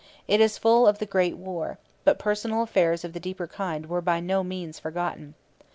It 0.27 0.41
is 0.41 0.57
full 0.57 0.87
of 0.87 0.97
the 0.97 1.05
great 1.05 1.37
war; 1.37 1.77
but 2.05 2.17
personal 2.17 2.63
affairs 2.63 3.03
of 3.05 3.13
the 3.13 3.19
deeper 3.19 3.45
kind 3.45 3.85
were 3.85 4.01
by 4.01 4.19
no 4.19 4.43
means 4.43 4.79
forgotten. 4.79 5.35